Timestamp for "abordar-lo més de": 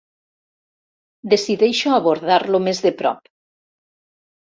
1.99-2.97